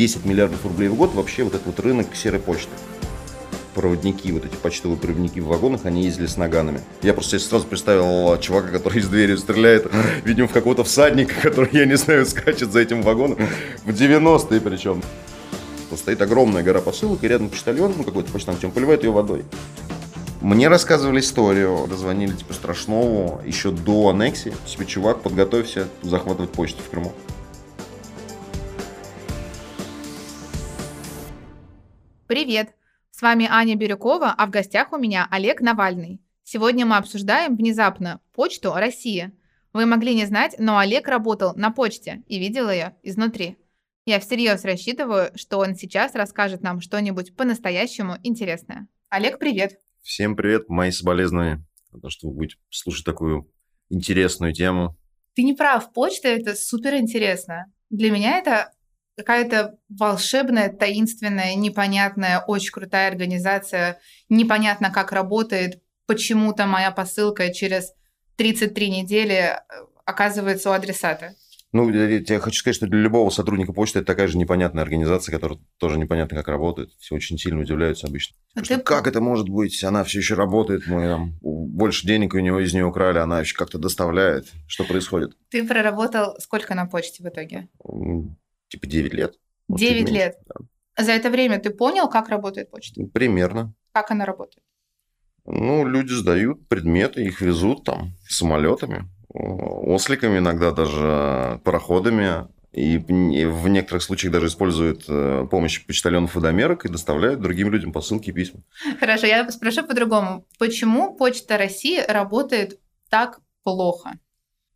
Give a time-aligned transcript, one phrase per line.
[0.00, 2.70] 10 миллиардов рублей в год вообще вот этот вот рынок серой почты
[3.74, 6.80] проводники, вот эти почтовые проводники в вагонах, они ездили с наганами.
[7.02, 9.92] Я просто сразу представил чувака, который из двери стреляет,
[10.24, 13.38] видимо, в какого-то всадника, который, я не знаю, скачет за этим вагоном,
[13.84, 15.02] в 90-е причем.
[15.94, 19.44] Стоит огромная гора посылок, и рядом почтальон, ну, какой-то почтамт, он поливает ее водой.
[20.40, 24.54] Мне рассказывали историю, дозвонили типа Страшнову еще до аннексии.
[24.66, 27.12] Себе чувак, подготовься захватывать почту в Крыму.
[32.30, 32.76] Привет!
[33.10, 36.20] С вами Аня Бирюкова, а в гостях у меня Олег Навальный.
[36.44, 39.32] Сегодня мы обсуждаем внезапно почту России.
[39.72, 43.56] Вы могли не знать, но Олег работал на почте и видел ее изнутри.
[44.06, 48.86] Я всерьез рассчитываю, что он сейчас расскажет нам что-нибудь по-настоящему интересное.
[49.08, 49.80] Олег, привет!
[50.00, 51.66] Всем привет, мои соболезнования.
[52.00, 53.50] То, что вы будете слушать такую
[53.88, 54.96] интересную тему.
[55.34, 57.64] Ты не прав, почта это супер интересно.
[57.90, 58.70] Для меня это
[59.20, 64.00] какая-то волшебная, таинственная, непонятная, очень крутая организация.
[64.28, 65.82] Непонятно, как работает.
[66.06, 67.92] Почему-то моя посылка через
[68.36, 69.58] 33 недели э,
[70.04, 71.34] оказывается у адресата.
[71.72, 75.60] Ну, я, хочу сказать, что для любого сотрудника почты это такая же непонятная организация, которая
[75.78, 76.90] тоже непонятно, как работает.
[76.98, 78.34] Все очень сильно удивляются обычно.
[78.56, 78.78] А ты...
[78.78, 79.84] как это может быть?
[79.84, 83.54] Она все еще работает, мы там больше денег у него из нее украли, она еще
[83.54, 84.48] как-то доставляет.
[84.66, 85.36] Что происходит?
[85.50, 87.68] Ты проработал сколько на почте в итоге?
[88.70, 89.34] Типа 9 лет.
[89.68, 90.38] 9 лет.
[90.46, 91.04] Да.
[91.04, 93.02] За это время ты понял, как работает почта?
[93.12, 93.74] Примерно.
[93.92, 94.64] Как она работает?
[95.44, 102.48] Ну, люди сдают предметы, их везут там самолетами, осликами, иногда даже пароходами.
[102.72, 108.30] И в некоторых случаях даже используют э, помощь почтальонов водомерок и доставляют другим людям посылки
[108.30, 108.60] и письма.
[109.00, 110.46] Хорошо, я спрошу по-другому.
[110.56, 114.20] Почему Почта России работает так плохо?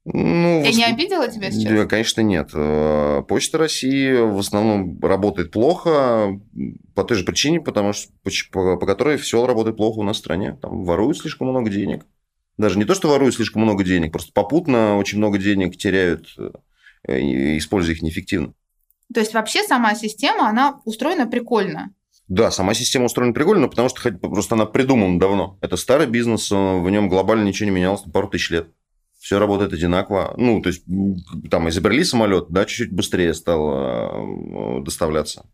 [0.06, 0.76] Ну, Я в...
[0.76, 1.88] не обидела тебя сейчас?
[1.88, 2.50] Конечно, нет.
[2.52, 6.38] Э, Почта России в основном работает плохо
[6.94, 8.12] по той же причине, потому что
[8.52, 10.58] по, по которой все работает плохо у нас в стране.
[10.60, 12.04] Там воруют слишком много денег.
[12.58, 16.36] Даже не то, что воруют слишком много денег, просто попутно очень много денег теряют,
[17.08, 17.18] э,
[17.56, 18.52] используя их неэффективно.
[19.12, 21.94] То есть вообще сама система, она устроена прикольно.
[22.28, 25.58] Да, сама система устроена прикольно, потому что просто она придумана давно.
[25.62, 28.68] Это старый бизнес, в нем глобально ничего не менялось пару тысяч лет
[29.24, 30.34] все работает одинаково.
[30.36, 30.84] Ну, то есть,
[31.50, 35.46] там изобрели самолет, да, чуть-чуть быстрее стало э, доставляться.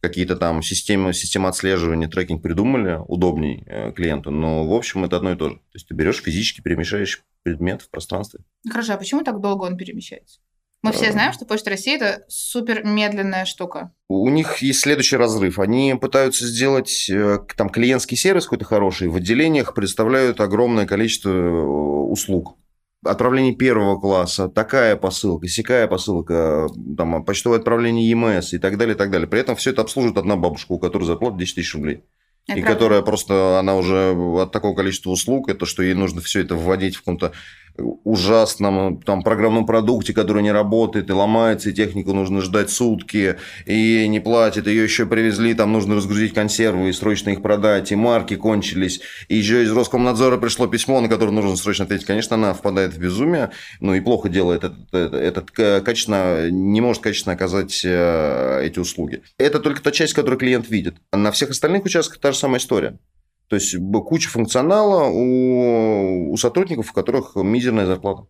[0.00, 5.32] Какие-то там системы, системы отслеживания, трекинг придумали удобней э, клиенту, но, в общем, это одно
[5.32, 5.56] и то же.
[5.56, 8.40] То есть, ты берешь физически, перемещаешь предмет в пространстве.
[8.70, 10.40] Хорошо, а почему так долго он перемещается?
[10.82, 11.12] Мы все э.
[11.12, 13.92] знаем, что Почта России– это супер медленная штука.
[14.08, 15.58] У них есть следующий разрыв.
[15.58, 17.10] Они пытаются сделать
[17.54, 19.08] там клиентский сервис какой-то хороший.
[19.08, 22.56] В отделениях представляют огромное количество услуг
[23.04, 28.98] отправление первого класса, такая посылка, сякая посылка, там, почтовое отправление ЕМС и так далее, и
[28.98, 29.28] так далее.
[29.28, 32.04] При этом все это обслуживает одна бабушка, у которой зарплата 10 тысяч рублей.
[32.46, 32.78] Это и правда.
[32.78, 36.96] которая просто, она уже от такого количества услуг, это что ей нужно все это вводить
[36.96, 37.32] в каком-то
[38.04, 43.36] ужасном там, программном продукте, который не работает и ломается, и технику нужно ждать сутки,
[43.66, 47.96] и не платит, ее еще привезли, там нужно разгрузить консервы и срочно их продать, и
[47.96, 52.06] марки кончились, и еще из Роскомнадзора пришло письмо, на которое нужно срочно ответить.
[52.06, 57.02] Конечно, она впадает в безумие, ну и плохо делает этот, этот, этот качественно, не может
[57.02, 59.22] качественно оказать э, эти услуги.
[59.38, 60.96] Это только та часть, которую клиент видит.
[61.12, 62.98] На всех остальных участках та же самая история.
[63.50, 63.74] То есть
[64.06, 68.28] куча функционала у, у сотрудников, у которых мизерная зарплата.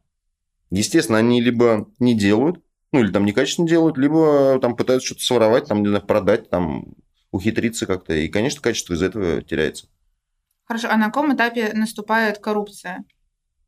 [0.70, 5.66] Естественно, они либо не делают, ну или там некачественно делают, либо там пытаются что-то своровать,
[5.66, 6.94] там, не знаю, продать, там
[7.32, 8.14] ухитриться как-то.
[8.14, 9.88] И, конечно, качество из этого теряется.
[10.64, 13.04] Хорошо, а на каком этапе наступает коррупция?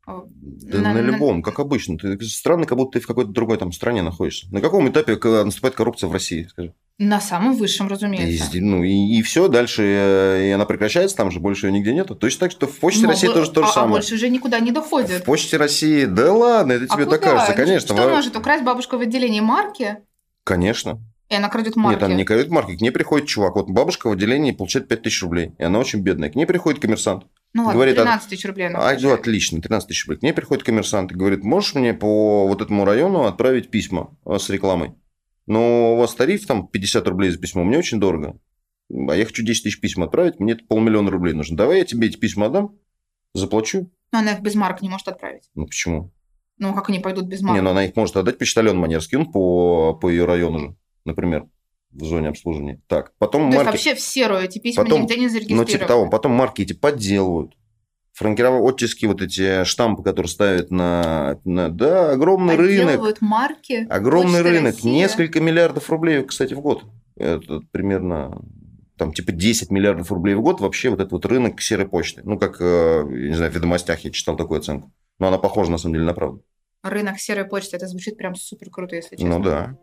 [0.07, 1.99] Да на, на любом, как обычно.
[1.99, 4.51] Ты странно, как будто ты в какой-то другой там стране находишься.
[4.51, 6.73] На каком этапе наступает коррупция в России, скажи?
[6.99, 8.55] На самом высшем, разумеется.
[8.55, 11.91] И, ну, и, и все, дальше э, и она прекращается, там же больше ее нигде
[11.91, 12.15] нету.
[12.15, 13.93] Точно так, что в Почте Но, России тоже то же а, самое.
[13.93, 15.21] А больше уже никуда не доходит.
[15.21, 17.95] В Почте России, да ладно, это а тебе а так кажется, конечно.
[17.95, 19.97] Что может украсть бабушка в отделении марки?
[20.43, 20.99] Конечно.
[21.29, 21.95] И она крадет марки.
[21.95, 22.77] Нет, она не крадет марки.
[22.77, 23.55] К ней приходит чувак.
[23.55, 25.53] Вот бабушка в отделении получает 5 тысяч рублей.
[25.57, 26.29] И она очень бедная.
[26.29, 27.23] К ней приходит коммерсант.
[27.53, 30.19] Ну ладно, говорит, 13 тысяч рублей она а, ну, Отлично, 13 тысяч рублей.
[30.19, 34.49] К ней приходит коммерсант и говорит, можешь мне по вот этому району отправить письма с
[34.49, 34.93] рекламой?
[35.45, 38.39] Но у вас тариф там 50 рублей за письмо, мне очень дорого.
[38.89, 41.57] А я хочу 10 тысяч писем отправить, мне это полмиллиона рублей нужно.
[41.57, 42.77] Давай я тебе эти письма отдам,
[43.33, 43.91] заплачу.
[44.11, 45.49] Но она их без марок не может отправить.
[45.55, 46.11] Ну почему?
[46.57, 47.55] Ну как они пойдут без марок?
[47.55, 50.75] Не, ну она их может отдать почтальон Манерский, он по, по ее району же,
[51.05, 51.47] например
[51.93, 52.81] в зоне обслуживания.
[52.87, 53.73] Так, потом То марки...
[53.73, 55.65] есть вообще в серую эти письма потом, нигде не зарегистрированы?
[55.65, 56.09] Ну, типа того.
[56.09, 57.55] Потом марки эти подделывают
[58.13, 61.39] франкировать оттиски, вот эти штампы, которые ставят на...
[61.43, 63.21] на да, огромный рынок.
[63.21, 63.87] марки.
[63.89, 64.75] Огромный рынок.
[64.75, 64.91] Россия.
[64.91, 66.83] Несколько миллиардов рублей, кстати, в год.
[67.17, 68.41] это примерно
[68.97, 72.21] там типа 10 миллиардов рублей в год вообще вот этот вот рынок серой почты.
[72.23, 74.91] Ну, как, э, я не знаю, в ведомостях я читал такую оценку.
[75.19, 76.43] Но она похожа, на самом деле, на правду.
[76.83, 79.37] Рынок серой почты, это звучит прям супер круто, если честно.
[79.37, 79.77] Ну, да.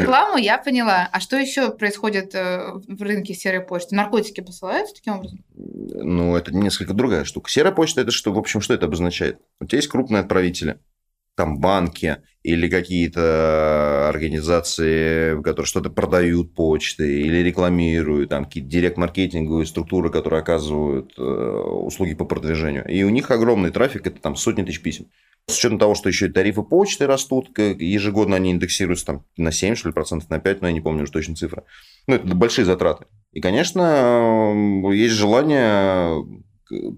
[0.00, 1.08] Рекламу я поняла.
[1.12, 3.94] А что еще происходит э, в рынке серой почты?
[3.94, 5.44] Наркотики посылаются таким образом?
[5.54, 7.50] Ну, это несколько другая штука.
[7.50, 8.32] Серая почта– это что?
[8.32, 9.38] В общем, что это обозначает?
[9.60, 10.78] У тебя есть крупные отправители–
[11.34, 20.10] там банки или какие-то организации, которые что-то продают почты или рекламируют, там какие-то директ-маркетинговые структуры,
[20.10, 22.86] которые оказывают э, услуги по продвижению.
[22.88, 25.06] И у них огромный трафик, это там сотни тысяч писем.
[25.48, 29.74] С учетом того, что еще и тарифы почты растут, ежегодно они индексируются там на 7,
[29.74, 31.64] что ли, процентов, на 5, но я не помню уже точно цифры.
[32.06, 33.06] Ну, это большие затраты.
[33.32, 36.24] И, конечно, есть желание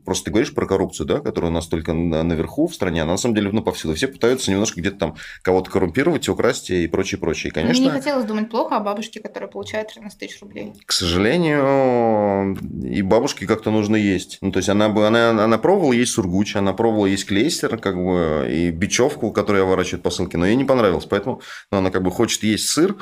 [0.05, 3.17] просто ты говоришь про коррупцию, да, которая у нас только наверху в стране, а на
[3.17, 3.94] самом деле ну, повсюду.
[3.94, 7.50] Все пытаются немножко где-то там кого-то коррумпировать, украсть и прочее, прочее.
[7.50, 10.73] И, конечно, Мне не хотелось думать плохо о бабушке, которая получает 13 тысяч рублей.
[10.85, 14.38] К сожалению, и бабушке как-то нужно есть.
[14.41, 17.97] Ну, то есть, она, бы, она, она пробовала есть сургуч, она пробовала есть клейстер, как
[17.97, 21.06] бы, и бечевку, которую я ворачиваю по ссылке, но ей не понравилось.
[21.06, 21.41] Поэтому
[21.71, 22.97] ну, она как бы хочет есть сыр,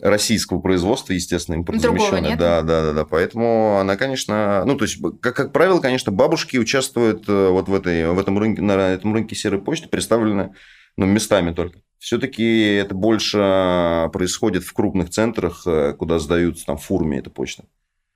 [0.00, 2.36] российского производства, естественно, импортозамещенная.
[2.36, 3.04] Да, да, да, да.
[3.04, 7.74] Поэтому она, конечно, ну, то есть, как, как правило, конечно, бабушки участвуют э, вот в,
[7.74, 10.54] этой, в этом рынке, на этом рынке серой почты, представлены
[10.96, 11.80] ну, местами только.
[11.98, 17.64] Все-таки это больше происходит в крупных центрах, э, куда сдаются там фурме эта почта.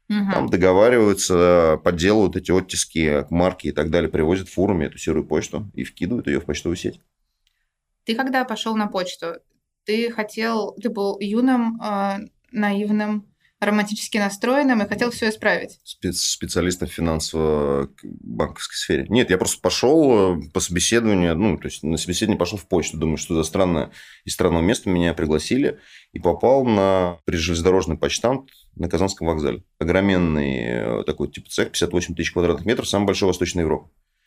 [0.08, 0.32] Угу.
[0.32, 5.84] Там договариваются, подделывают эти оттиски, марки и так далее, привозят фурами эту серую почту и
[5.84, 7.00] вкидывают ее в почтовую сеть.
[8.04, 9.36] Ты когда пошел на почту,
[9.84, 12.18] ты хотел, ты был юным, э,
[12.50, 13.26] наивным,
[13.64, 15.78] романтически настроенным и хотел все исправить.
[15.84, 19.06] Спец специалистом в финансово-банковской сфере.
[19.08, 22.96] Нет, я просто пошел э, по собеседованию, ну, то есть на собеседование пошел в почту,
[22.96, 23.92] думаю, что за странное
[24.24, 25.78] и странного места меня пригласили
[26.12, 29.62] и попал на железнодорожный почтамт на Казанском вокзале.
[29.78, 33.32] Огроменный э, такой типа цех, 58 тысяч квадратных метров, самый большой в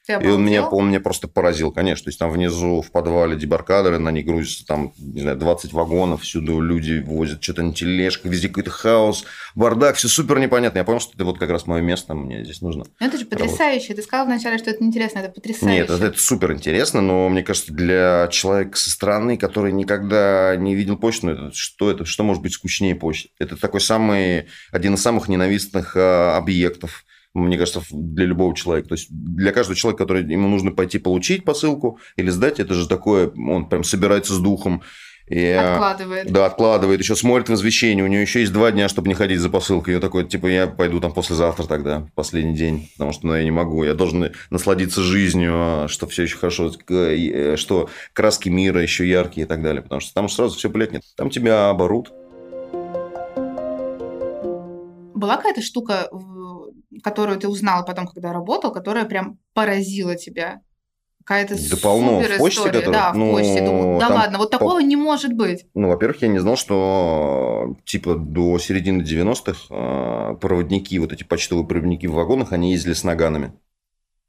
[0.10, 0.30] Европе.
[0.30, 2.06] И он меня, он меня просто поразил, конечно.
[2.06, 6.22] То есть, там внизу в подвале дебаркадеры, на них грузятся там, не знаю, 20 вагонов,
[6.22, 9.26] всюду люди возят что-то на тележках, везде какой-то хаос,
[9.56, 10.78] бардак, все супер непонятно.
[10.78, 12.86] Я понял, что это вот как раз мое место, мне здесь нужно.
[13.00, 13.90] Ну, это же потрясающе.
[13.90, 13.96] Работать.
[13.96, 15.80] Ты сказал вначале, что это интересно, это потрясающе.
[15.80, 20.76] Нет, это, это супер интересно, но мне кажется, для человека со стороны, который никогда не
[20.76, 23.30] видел почту, ну, это, что это, что может быть скучнее почты?
[23.40, 27.06] Это такой самый, один из самых ненавистных а, объектов
[27.36, 28.90] мне кажется, для любого человека.
[28.90, 32.88] То есть для каждого человека, который ему нужно пойти получить посылку или сдать, это же
[32.88, 34.82] такое, он прям собирается с духом.
[35.28, 36.32] И, откладывает.
[36.32, 37.00] Да, откладывает.
[37.00, 38.06] Еще смотрит в извещение.
[38.06, 39.96] У него еще есть два дня, чтобы не ходить за посылкой.
[39.96, 42.92] И такой, типа, я пойду там послезавтра тогда, последний день.
[42.94, 43.84] Потому что ну, я не могу.
[43.84, 49.46] Я должен насладиться жизнью, а, что все еще хорошо, э, что краски мира еще яркие
[49.46, 49.82] и так далее.
[49.82, 51.02] Потому что там сразу все блядь, нет.
[51.18, 52.14] Там тебя оборут.
[55.16, 56.08] Была какая-то штука
[57.04, 60.62] которую ты узнал потом, когда работал, которая прям поразила тебя?
[61.26, 62.20] Какая-то да полно.
[62.20, 62.80] в почте, история.
[62.80, 63.66] Который, да, в ну, почте.
[63.66, 64.84] Думаю, да ладно, вот такого по...
[64.84, 65.66] не может быть.
[65.74, 71.66] Ну, во-первых, я не знал, что типа до середины 90-х а, проводники, вот эти почтовые
[71.66, 73.54] проводники в вагонах, они ездили с наганами.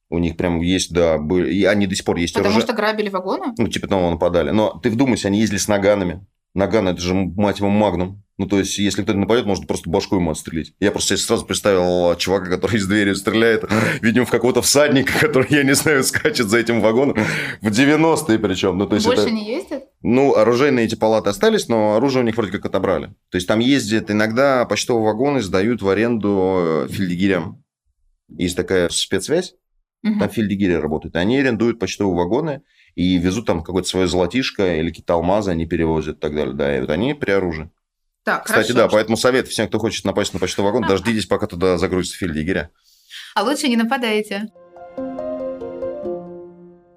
[0.09, 2.67] У них прям есть, да, были, и они до сих пор есть Потому оружие.
[2.67, 3.53] что грабили вагоны?
[3.59, 4.51] Ну, типа того нападали.
[4.51, 6.25] Но ты вдумайся, они ездили с наганами.
[6.57, 8.23] Наган– это же, мать его, магнум.
[8.39, 10.75] Ну, то есть, если кто-то нападет, можно просто башку ему отстрелить.
[10.79, 13.65] Я просто сразу представил чувака, который из двери стреляет,
[14.03, 17.17] видимо, в какого-то всадника, который, я не знаю, скачет за этим вагоном.
[17.63, 18.77] В 90-е причем.
[18.77, 19.31] Ну, то есть Больше это...
[19.31, 19.85] не ездят?
[20.03, 23.07] Ну, оружейные эти палаты остались, но оружие у них вроде как отобрали.
[23.31, 27.65] То есть, там ездят иногда почтовые вагоны, сдают в аренду э, фельдъегерям.
[28.29, 29.55] Есть такая спецсвязь,
[30.03, 30.19] угу.
[30.19, 31.17] там фельдъегери работают.
[31.17, 32.63] Они арендуют почтовые вагоны
[32.97, 36.55] и везут там какое-то свое золотишко или какие-то алмазы они перевозят и так далее.
[36.55, 37.71] Да, и вот они при оружии.
[38.25, 38.89] Так, Кстати, хорошо.
[38.89, 42.71] да, поэтому совет всем, кто хочет напасть на почтовый вагон, дождитесь, пока туда загрузится фельдъегеря.
[43.37, 44.49] А лучше не нападайте.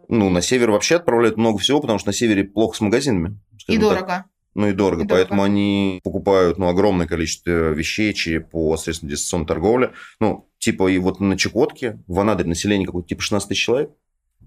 [0.08, 3.38] Ну, на север вообще отправляют много всего, потому что на севере плохо с магазинами.
[3.68, 4.08] И дорого.
[4.08, 4.26] Так.
[4.56, 5.54] Ну и дорого, и поэтому дорого.
[5.54, 9.92] они покупают ну, огромное количество вещей по средствам дистанционной торговли.
[10.20, 13.92] Ну, типа и вот на Чукотке, в Анадыре население какое-то типа 16 тысяч человек,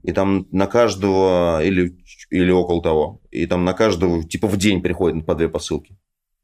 [0.02, 1.96] и там на каждого или,
[2.30, 5.96] или около того, и там на каждого типа в день приходит по две посылки.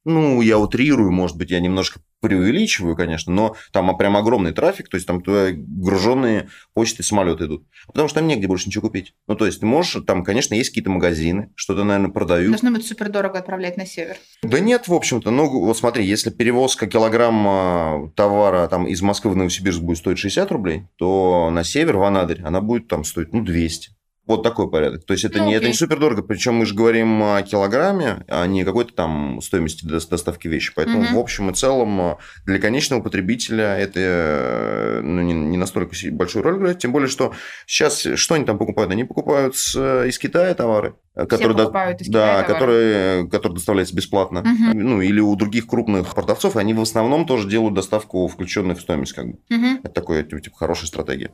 [0.04, 4.96] Ну, я утрирую, может быть, я немножко преувеличиваю, конечно, но там прям огромный трафик, то
[4.96, 7.64] есть там туда груженные почты самолеты идут.
[7.86, 9.14] Потому что там негде больше ничего купить.
[9.26, 12.50] Ну, то есть ты можешь, там, конечно, есть какие-то магазины, что-то, наверное, продают.
[12.50, 14.16] Должно быть супер дорого отправлять на север.
[14.42, 15.30] Да нет, в общем-то.
[15.30, 20.50] Ну, вот смотри, если перевозка килограмма товара там из Москвы в Новосибирск будет стоить 60
[20.50, 23.97] рублей, то на север, в Анадырь, она будет там стоить, ну, 200.
[24.28, 25.04] Вот такой порядок.
[25.04, 26.22] То есть это, Ну, не, это не супер дорого.
[26.22, 30.72] Причем мы же говорим о килограмме, а не какой-то там стоимости дос- доставки вещи.
[30.76, 31.14] Поэтому Мгм.
[31.14, 32.16] в общем и целом э,
[32.46, 36.78] для конечного потребителя это э, ну, не, не настолько большую роль играет.
[36.78, 37.32] Тем более, что
[37.66, 38.92] сейчас что они там покупают?
[38.92, 40.94] Они покупают с, э, из Китая товары.
[41.14, 42.46] которые до- покупают из да, товары.
[42.52, 44.42] которые, которые доставляются бесплатно.
[44.42, 44.78] Мгм.
[44.78, 49.14] Ну, или у других крупных продавцов, они в основном тоже делают доставку, включенную в стоимость.
[49.14, 49.38] Как бы.
[49.48, 49.80] Мгм.
[49.82, 51.30] Это такое, типа, типа, хорошая стратегия.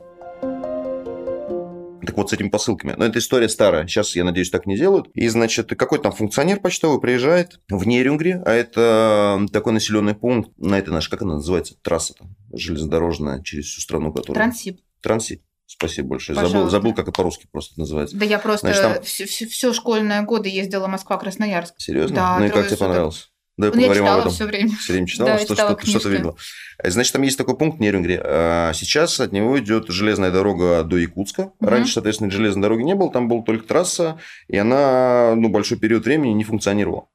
[2.05, 2.93] Так вот, с этими посылками.
[2.97, 3.87] Но эта история старая.
[3.87, 5.07] Сейчас, я надеюсь, так не делают.
[5.13, 10.77] И, значит, какой-то там функционер почтовый приезжает в Нерюнгри, а это такой населенный пункт, на
[10.77, 12.15] это наш, как она называется, трасса
[12.53, 14.35] железнодорожная через всю страну, которая...
[14.35, 14.79] Трансип.
[15.01, 15.41] Трансит.
[15.67, 16.35] Спасибо большое.
[16.35, 16.71] Забыл, Пожалуйста.
[16.71, 18.15] забыл, как это по-русски просто называется.
[18.15, 21.73] Да я просто Значит, там- все, школьные годы ездила Москва-Красноярск.
[21.77, 22.15] Серьезно?
[22.15, 23.31] Да, ну и как тебе понравилось?
[23.57, 24.31] Давай Ну, я поговорим об читала этом.
[24.33, 24.69] все время.
[24.77, 26.35] Все время читала, Да, что, читала что, что-то видела.
[26.83, 28.19] Э, Значит, там есть такой пункт Нерюнгри.
[28.21, 31.51] А, Сейчас от него идет железная дорога до Якутска.
[31.59, 31.69] Мгм.
[31.69, 34.19] Раньше, соответственно, железной дороги не было, там была только трасса,
[34.49, 37.07] и она ну, большой период времени не функционировала.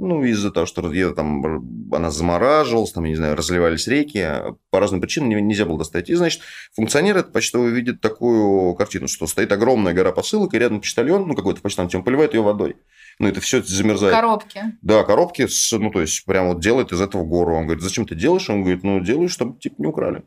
[0.00, 4.24] Ну, из-за того, что где-то там она замораживалась, там, я не знаю, разливались реки,
[4.70, 6.08] по разным причинам не- нельзя было достать.
[6.08, 6.42] И, значит,
[6.76, 11.34] функционер это почтовый видит такую картину, что стоит огромная гора посылок, и рядом почтальон, ну,
[11.34, 12.76] какой-то почтальон, он поливает ее водой.
[13.18, 14.14] Ну, это все замерзает.
[14.14, 14.62] Коробки.
[14.82, 17.56] Да, коробки, с, ну, то есть, прям вот делает из этого гору.
[17.56, 18.48] Он говорит, зачем ты делаешь?
[18.48, 20.22] Он говорит, ну, делаю, чтобы, типа, не украли.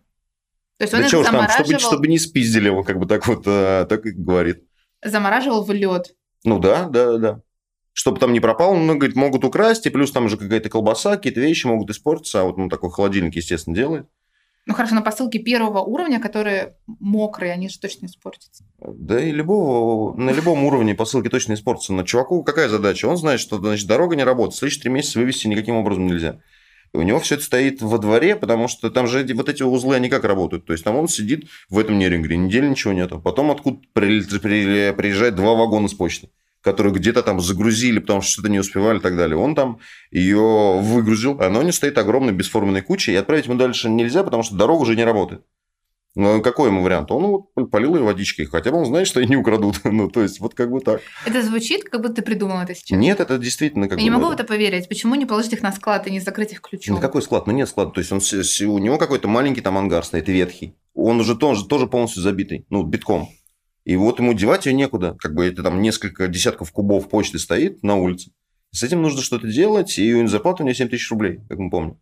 [0.77, 3.05] То есть он Да чего ж там, замораживал, чтобы, чтобы не спиздили его, как бы
[3.05, 4.63] так вот, а, так и говорит.
[5.03, 6.15] замораживал в лед.
[6.43, 7.41] Ну, да, да, да.
[7.93, 11.39] Чтобы там не пропал, ну, говорит, могут украсть, и плюс там же какая-то колбаса, какие-то
[11.39, 14.07] вещи могут испортиться, а вот, ну, такой холодильник, естественно, делает.
[14.67, 18.63] Ну хорошо, на посылки первого уровня, которые мокрые, они же точно испортятся.
[18.79, 21.93] Да и любого, на любом уровне посылки точно испортятся.
[21.93, 23.07] Но чуваку какая задача?
[23.07, 24.55] Он знает, что, значит, дорога не работает.
[24.55, 26.41] Следующие три месяца вывести никаким образом нельзя.
[26.93, 29.95] И у него все это стоит во дворе, потому что там же вот эти узлы,
[29.95, 30.65] они как работают?
[30.65, 33.19] То есть, там он сидит в этом нерингре, недели ничего нету.
[33.19, 36.29] Потом откуда приезжает два вагона с почты
[36.61, 39.37] которые где-то там загрузили, потому что что-то не успевали и так далее.
[39.37, 39.79] Он там
[40.11, 44.43] ее выгрузил, она у него стоит огромной бесформенной кучей, и отправить ему дальше нельзя, потому
[44.43, 45.43] что дорога уже не работает.
[46.13, 47.09] Ну, какой ему вариант?
[47.09, 49.79] Он вот полил ее водичкой, хотя бы он знает, что ее не украдут.
[49.85, 51.01] ну, то есть, вот как бы так.
[51.25, 52.99] Это звучит, как будто ты придумал это сейчас.
[52.99, 54.17] Нет, это действительно как Я не бы...
[54.17, 54.89] могу в это поверить.
[54.89, 56.95] Почему не положить их на склад и не закрыть их ключом?
[56.95, 57.47] На какой склад?
[57.47, 57.91] Ну, нет склада.
[57.91, 60.75] То есть, он, у него какой-то маленький там ангар стоит, ветхий.
[60.93, 63.29] Он уже тоже, тоже полностью забитый, ну, битком.
[63.91, 65.17] И вот ему девать ее некуда.
[65.19, 68.31] Как бы это там несколько десятков кубов почты стоит на улице.
[68.71, 71.99] С этим нужно что-то делать, и зарплата у него 7 тысяч рублей, как мы помним.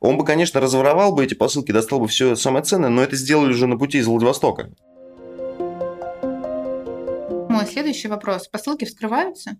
[0.00, 3.50] Он бы, конечно, разворовал бы эти посылки, достал бы все самое ценное, но это сделали
[3.50, 4.70] уже на пути из Владивостока.
[7.50, 8.48] Мой следующий вопрос.
[8.48, 9.58] Посылки вскрываются?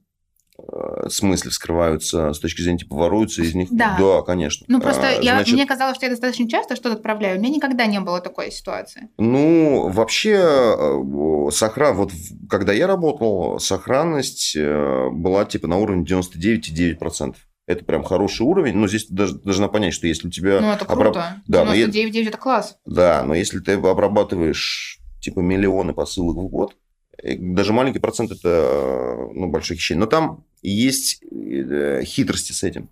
[0.60, 3.68] Э, смысле вскрываются с точки зрения, типа, воруются из них?
[3.70, 3.96] Да.
[3.98, 4.66] Да, конечно.
[4.68, 7.38] Ну, просто А, я, значит, мне казалось, что я достаточно часто что-то отправляю.
[7.38, 9.08] У меня никогда не было такой ситуации.
[9.18, 11.96] Ну, вообще, э, сохран...
[11.96, 12.12] вот
[12.50, 17.36] когда я работал, сохранность э, была типа на уровне 99,9%.
[17.66, 20.60] Это прям хороший уровень, но здесь даже должна понять, что если у тебя...
[20.60, 21.42] Ну, это обраб- круто.
[21.46, 22.76] Да, но я- 99,9 это класс.
[22.84, 26.76] Да, но если ты обрабатываешь типа миллионы посылок в год,
[27.22, 30.00] даже маленький процент это ну, большое хищение.
[30.00, 32.90] Но там есть э, хитрости с этим.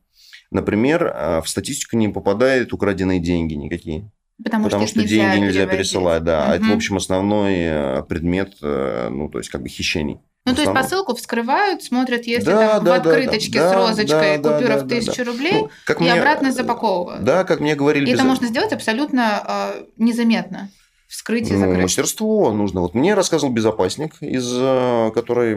[0.51, 4.11] Например, э, в статистику не попадают украденные деньги никакие.
[4.43, 6.51] Потому, Потому что, что их деньги нельзя пересылать, да.
[6.51, 10.19] А это, в общем, основной э, предмет, э, ну, то есть, как бы хищений.
[10.45, 14.39] Ну, то есть посылку вскрывают, смотрят, если Да, там да, в открыточке да, с розочкой
[14.39, 17.25] да, купюра да, в да, тысячу рублей, Ну, как и мне- обратно запаковывают.
[17.25, 18.07] Да, как мне говорили...
[18.07, 19.43] И это без- можно сделать абсолютно
[19.75, 20.71] э, незаметно.
[21.09, 21.83] Вскрыть и Ну, закрыть.
[21.83, 22.81] мастерство нужно.
[22.81, 25.55] Вот мне рассказывал безопасник, из, э, который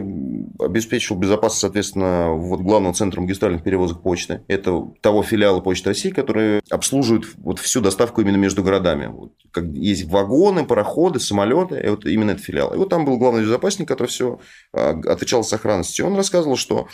[0.60, 4.42] обеспечивал безопасность, соответственно, вот главного центра магистральных перевозок почты.
[4.46, 9.06] Это того филиала Почты России, который обслуживает вот всю доставку именно между городами.
[9.06, 12.72] Вот, как есть вагоны, пароходы, самолеты, и вот именно этот филиал.
[12.72, 14.38] И вот там был главный безопасник, который все
[14.72, 15.98] отвечал за сохранность.
[15.98, 16.86] И он рассказывал, что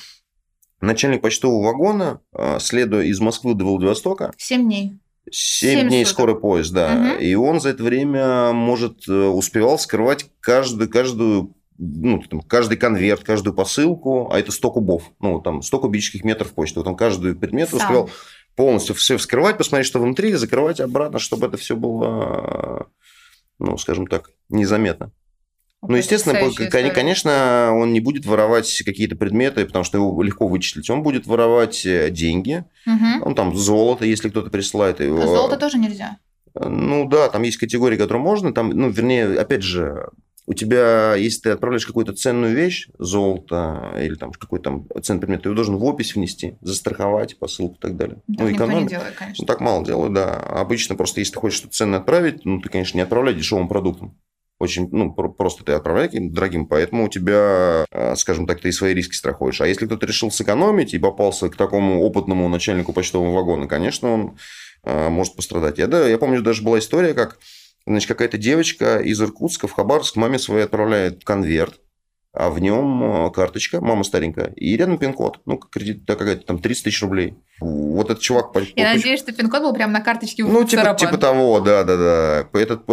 [0.81, 4.99] начальник почтового вагона, э, следуя из Москвы до Владивостока, Семь дней.
[5.31, 6.15] 7 Семь дней суток.
[6.15, 6.95] скорый поезд, да.
[6.95, 7.19] Мгм.
[7.19, 13.23] И он за это время, может, э, успевал скрывать каждую, каждую ну, там, каждый конверт,
[13.23, 16.81] каждую посылку, а это 100 кубов, ну, там, 100 кубических метров почты.
[16.81, 17.79] Вот он каждый предмет Сам.
[17.79, 18.11] успевал
[18.55, 22.89] полностью все вскрывать, посмотреть, что внутри, закрывать обратно, чтобы это все было,
[23.59, 25.13] ну, скажем так, незаметно.
[25.89, 26.91] Ну, естественно, история.
[26.91, 30.89] конечно, он не будет воровать какие-то предметы, потому что его легко вычислить.
[30.91, 33.23] Он будет воровать э, деньги, Мгм.
[33.25, 35.21] он там золото, если кто-то присылает его.
[35.23, 36.19] А золото тоже нельзя.
[36.55, 38.53] Ну да, там есть категории, которые можно.
[38.55, 40.09] Там, ну, вернее, опять же,
[40.47, 45.43] у тебя, если ты отправляешь какую-то ценную вещь, золото или там какой-то там ценный предмет,
[45.43, 48.17] ты его должен в опись внести, застраховать посылку и так далее.
[48.17, 48.89] Так ну, никто не экономия.
[48.89, 49.43] делает, конечно.
[49.43, 50.35] Ну, так мало делают, да.
[50.35, 54.17] Обычно просто, если ты хочешь что-то ценное отправить, ну, ты, конечно, не отправляй дешевым продуктом.
[54.59, 58.95] Очень, ну, просто ты отправляешь дорогим, поэтому у тебя, а, скажем так, ты и свои
[58.95, 59.61] риски страхуешь.
[59.61, 64.39] А если кто-то решил сэкономить и попался к такому опытному начальнику почтового вагона, конечно, он
[64.83, 65.79] а, может пострадать.
[65.79, 67.39] Я, да, я помню, даже была история, как
[67.87, 71.81] значит, какая-то девочка из Иркутска в Хабаровск маме своей отправляет конверт,
[72.33, 75.41] а в нем а, карточка, мама старенькая, и рядом пин-код.
[75.47, 77.35] Ну, кредит да, какая-то там 30 тысяч рублей.
[77.61, 78.55] Вот этот чувак...
[78.75, 82.49] Я надеюсь, что пин-код был прямо на карточке Ну, типа, типа того, да-да-да.
[82.59, 82.85] Этот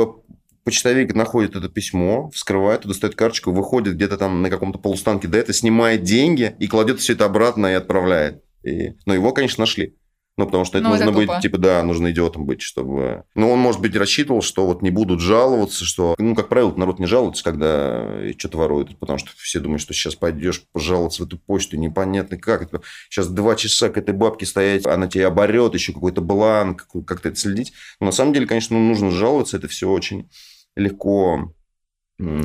[0.64, 5.54] почтовик находит это письмо, вскрывает, достает карточку, выходит где-то там на каком-то полустанке до этого,
[5.54, 8.44] снимает деньги и кладет все это обратно и отправляет.
[8.64, 8.94] И...
[9.06, 9.96] Но его, конечно, нашли.
[10.36, 11.42] Ну, потому что это ну, нужно это быть, тупо.
[11.42, 13.24] типа, да, нужно идиотом быть, чтобы...
[13.36, 16.16] Ну, он, может быть, рассчитывал, что вот не будут жаловаться, что...
[16.18, 18.08] Ну, как правило, народ не жалуется, когда
[18.40, 22.64] что-то воруют, потому что все думают, что сейчас пойдешь пожаловаться в эту почту, непонятно как.
[22.64, 22.82] Это...
[23.10, 27.38] Сейчас два часа к этой бабке стоять, она тебя оборет, еще какой-то бланк, как-то это
[27.38, 27.74] следить.
[28.00, 30.30] Но на самом деле, конечно, ну, нужно жаловаться, это все очень
[30.76, 31.54] легко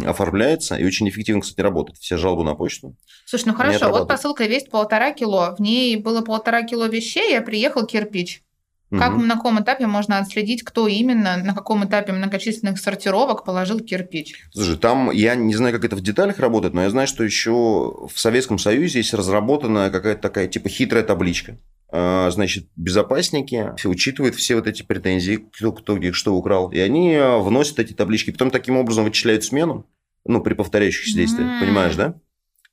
[0.07, 1.99] оформляется и очень эффективно, кстати, работает.
[1.99, 2.97] Все жалобы на почту.
[3.27, 7.43] Слушай, ну хорошо, вот посылка весит полтора кило, в ней было полтора кило вещей, я
[7.43, 8.43] приехал кирпич.
[8.91, 9.23] Как угу.
[9.23, 14.35] на каком этапе можно отследить, кто именно, на каком этапе многочисленных сортировок положил кирпич?
[14.51, 17.53] Слушай, там я не знаю, как это в деталях работает, но я знаю, что еще
[17.53, 21.59] в Советском Союзе есть разработанная какая-то такая типа хитрая табличка.
[21.91, 27.15] А, значит, безопасники учитывают все вот эти претензии, кто, кто где что украл, и они
[27.15, 29.87] а, вносят эти таблички, потом таким образом вычисляют смену,
[30.27, 31.61] ну, при повторяющихся действиях, mm-hmm.
[31.61, 32.15] понимаешь, да?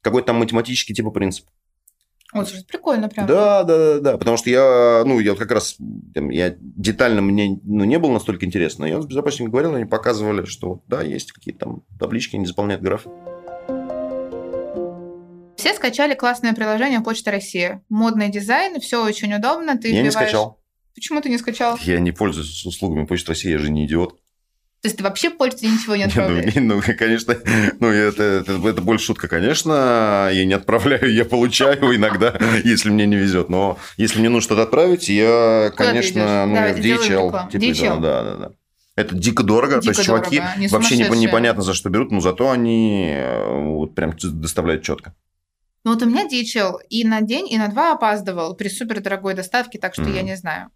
[0.02, 1.46] Какой-то там математический типа принцип.
[2.34, 3.28] Вот, прикольно прям.
[3.28, 5.78] Да, да, да, да, потому что я, ну, я как раз,
[6.14, 10.84] я детально мне ну, не было настолько интересно, я с безопасником говорил, они показывали, что
[10.88, 13.10] да, есть какие-то там таблички, они заполняют графы.
[15.66, 17.82] Все скачали классное приложение Почта России.
[17.90, 19.76] Модный дизайн, все очень удобно.
[19.76, 20.04] Ты я вбиваешь...
[20.04, 20.62] не скачал.
[20.94, 21.80] Почему ты не скачал?
[21.82, 24.12] Я не пользуюсь услугами Почты России, я же не идиот.
[24.12, 26.54] То есть ты вообще пользуешься ничего не ну, отправляешь?
[26.56, 27.36] Ну, конечно,
[27.80, 30.30] ну, это, это, это больше шутка, конечно.
[30.32, 33.50] Я не отправляю, я получаю иногда, если мне не везет.
[33.50, 37.50] Но если мне нужно что-то отправить, я, Куда конечно, ну, я в DHL.
[37.52, 38.00] Типа, DHL.
[38.02, 38.52] Да, да, да.
[38.96, 39.82] Это дико дорого.
[39.82, 43.96] Дико то есть, чуваки не вообще непонятно за что берут, но зато они э, вот
[43.96, 45.16] прям доставляют четко.
[45.86, 49.36] Ну вот у меня DHL и на день, и на два опаздывал при супер дорогой
[49.36, 50.16] доставке, так что mm.
[50.16, 50.72] я не знаю.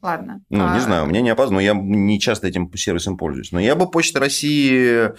[0.00, 0.42] Ладно.
[0.48, 0.74] Ну, а...
[0.74, 3.52] не знаю, у меня не опаздывал, я не часто этим сервисом пользуюсь.
[3.52, 5.10] Но я бы Почта России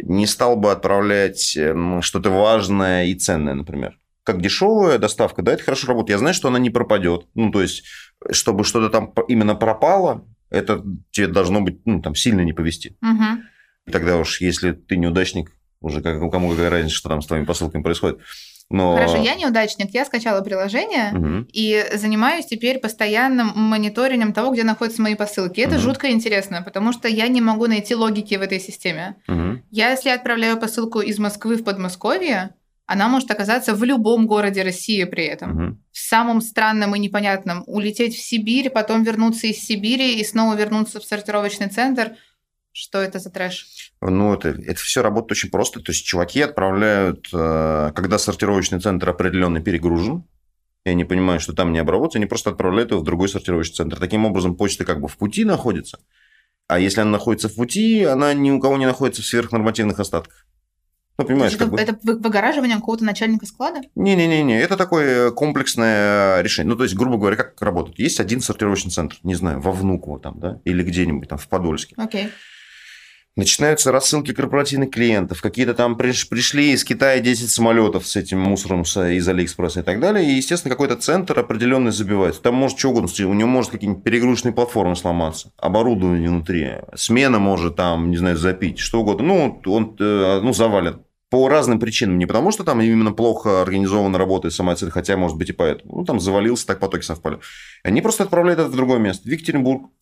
[0.00, 3.98] не стал бы отправлять эм, что-то важное и ценное, например.
[4.22, 6.16] Как дешевая доставка, да, это хорошо работает.
[6.16, 7.26] Я знаю, что она не пропадет.
[7.34, 7.84] Ну, то есть,
[8.30, 12.98] чтобы что-то там именно пропало, это тебе должно быть, ну, там, сильно не повести.
[13.00, 13.92] Угу.
[13.92, 17.82] Тогда уж, если ты неудачник, уже как, кому какая разница, что там с твоими посылками
[17.82, 18.20] происходит.
[18.70, 18.94] Но...
[18.94, 21.46] Хорошо, я неудачник, я скачала приложение угу.
[21.52, 25.60] и занимаюсь теперь постоянным мониторингом того, где находятся мои посылки.
[25.60, 25.82] Это угу.
[25.82, 29.16] жутко интересно, потому что я не могу найти логики в этой системе.
[29.26, 29.62] Угу.
[29.70, 32.50] Я, если отправляю посылку из Москвы в Подмосковье,
[32.84, 35.50] она может оказаться в любом городе России при этом.
[35.50, 35.76] Угу.
[35.92, 37.64] В самом странном и непонятном.
[37.66, 42.12] Улететь в Сибирь, потом вернуться из Сибири и снова вернуться в сортировочный центр–
[42.78, 43.92] что это за трэш?
[44.00, 45.80] Ну, это, это все работает очень просто.
[45.80, 50.24] То есть, чуваки отправляют, э, когда сортировочный центр определенный перегружен,
[50.84, 53.98] и они понимают, что там не обработать, они просто отправляют его в другой сортировочный центр.
[53.98, 55.98] Таким образом, почта как бы в пути находится.
[56.68, 60.46] А если она находится в пути, она ни у кого не находится в сверхнормативных остатках.
[61.18, 61.80] Ну, понимаешь, это, как бы...
[61.80, 63.80] это выгораживание какого-то начальника склада?
[63.96, 66.70] Не-не-не, это такое комплексное решение.
[66.70, 67.98] Ну, то есть, грубо говоря, как работает?
[67.98, 71.96] Есть один сортировочный центр, не знаю, во Внуково там, да, или где-нибудь там в Подольске.
[71.96, 72.26] Окей.
[72.26, 72.30] Okay.
[73.38, 75.40] Начинаются рассылки корпоративных клиентов.
[75.40, 80.28] Какие-то там пришли из Китая 10 самолетов с этим мусором из Алиэкспресса и так далее.
[80.28, 82.42] И, естественно, какой-то центр определенный забивается.
[82.42, 83.08] Там может что угодно.
[83.28, 85.52] У него может какие-нибудь перегрузочные платформы сломаться.
[85.56, 86.78] Оборудование внутри.
[86.96, 88.80] Смена может там, не знаю, запить.
[88.80, 89.24] Что угодно.
[89.28, 91.02] Ну, он э, ну, завален.
[91.30, 92.18] По разным причинам.
[92.18, 95.98] Не потому, что там именно плохо организована работает сама цель, хотя, может быть, и поэтому.
[95.98, 97.38] Ну, там завалился, так потоки совпали.
[97.84, 99.28] Они просто отправляют это в другое место.
[99.28, 99.92] В Екатеринбург,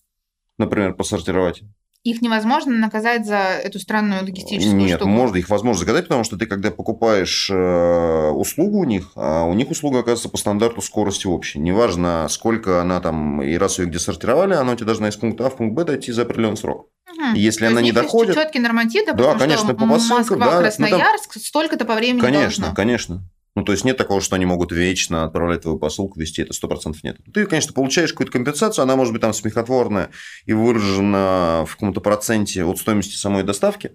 [0.57, 1.64] например, посортировать.
[2.06, 5.10] Их невозможно наказать за эту странную логистическую Нет, штуку?
[5.10, 9.54] можно, их возможно заказать, потому что ты, когда покупаешь э, услугу у них, а у
[9.54, 11.58] них услуга оказывается по стандарту скорости общей.
[11.58, 15.50] Неважно, сколько она там, и раз ее где сортировали, она тебе должна из пункта А
[15.50, 16.90] в пункт Б дойти за определенный срок.
[17.10, 17.34] Угу.
[17.34, 18.36] Если То она не доходит...
[18.36, 21.42] четкий норматив, да, конечно, что по посылкам, Москва, да, Красноярск, ну, там...
[21.42, 22.74] столько-то по времени Конечно, должно.
[22.76, 23.28] конечно.
[23.56, 26.68] Ну, то есть нет такого, что они могут вечно отправлять твою посылку, вести это сто
[26.68, 27.16] процентов нет.
[27.32, 30.10] Ты, конечно, получаешь какую-то компенсацию, она может быть там смехотворная
[30.44, 33.92] и выражена в каком-то проценте от стоимости самой доставки,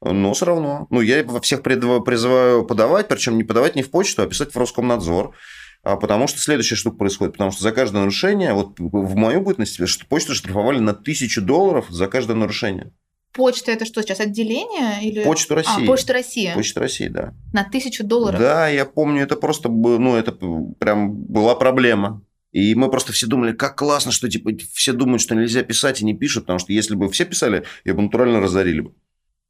[0.00, 0.86] но все равно.
[0.90, 5.34] Ну, я всех призываю подавать, причем не подавать не в почту, а писать в Роскомнадзор.
[5.84, 7.32] А потому что следующая штука происходит.
[7.32, 11.86] Потому что за каждое нарушение, вот в мою бытность, что почту штрафовали на тысячу долларов
[11.88, 12.92] за каждое нарушение.
[13.32, 15.02] Почта это что сейчас, отделение?
[15.02, 15.24] Или...
[15.24, 15.84] Почту России.
[15.84, 16.52] А, Почта России.
[16.54, 17.34] Почта России, да.
[17.52, 18.38] На тысячу долларов?
[18.38, 22.22] Да, я помню, это просто, ну, это прям была проблема.
[22.52, 26.04] И мы просто все думали, как классно, что типа все думают, что нельзя писать и
[26.04, 28.94] не пишут, потому что если бы все писали, я бы натурально разорили бы.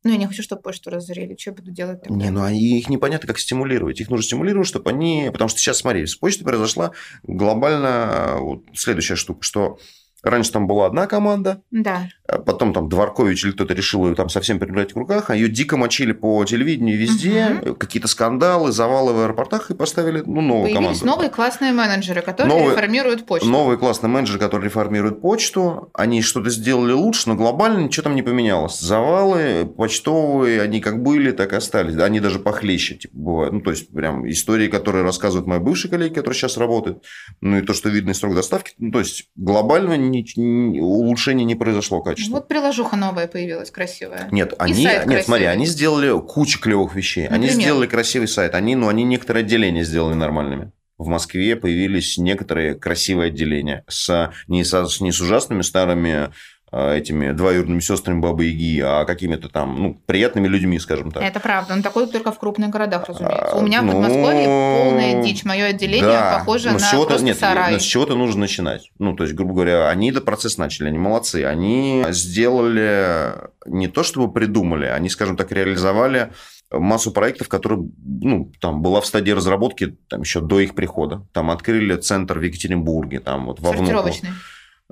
[0.05, 1.37] Ну, я не хочу, чтобы почту разорили.
[1.38, 2.16] Что я буду делать тогда?
[2.16, 4.01] Не, ну они, их непонятно, как стимулировать.
[4.01, 5.31] Их нужно стимулировать, чтобы они...
[5.33, 6.92] Потому что сейчас, смотри, с почтой произошла
[7.23, 9.79] глобально вот следующая штука, что
[10.22, 12.08] Раньше там была одна команда, да.
[12.28, 15.48] А потом там Дворкович или кто-то решил ее там совсем перебрать в руках, а ее
[15.48, 17.74] дико мочили по телевидению везде, угу.
[17.74, 21.06] какие-то скандалы, завалы в аэропортах и поставили ну, новую Появились команду.
[21.06, 23.48] новые классные менеджеры, которые новые, реформируют почту.
[23.48, 28.22] Новые классные менеджеры, которые реформируют почту, они что-то сделали лучше, но глобально ничего там не
[28.22, 28.78] поменялось.
[28.78, 31.96] Завалы почтовые, они как были, так и остались.
[31.98, 33.52] Они даже похлеще типа, бывают.
[33.52, 37.02] Ну, то есть, прям истории, которые рассказывают мои бывшие коллеги, которые сейчас работают,
[37.40, 41.55] ну и то, что видно из срок доставки, ну, то есть, глобально ни, улучшения не
[41.55, 42.35] произошло качества.
[42.35, 44.29] Вот приложуха новая появилась, красивая.
[44.31, 45.25] Нет, они, нет, красивый.
[45.25, 47.25] смотри, они сделали кучу клевых вещей.
[47.25, 47.51] Например?
[47.51, 48.55] Они сделали красивый сайт.
[48.55, 50.72] Они, ну, они некоторые отделения сделали нормальными.
[50.98, 56.33] В Москве появились некоторые красивые отделения с не, со, не с ужасными старыми
[56.72, 61.22] этими двоюродными сестрами Бабы Яги, а какими-то там, ну, приятными людьми, скажем так.
[61.22, 61.74] Это правда.
[61.74, 63.56] Он такой только в крупных городах, разумеется.
[63.56, 65.44] У меня ну, в Подмосковье полная дичь.
[65.44, 67.78] Мое отделение да, похоже на чего просто нет, сарай.
[67.78, 68.90] с чего-то нужно начинать.
[68.98, 71.44] Ну, то есть, грубо говоря, они этот процесс начали, они молодцы.
[71.44, 73.35] Они сделали
[73.66, 76.32] не то, чтобы придумали, они, скажем так, реализовали
[76.70, 81.26] массу проектов, которые, ну, там была в стадии разработки там еще до их прихода.
[81.32, 84.11] Там открыли центр в Екатеринбурге, там вот во Внуково.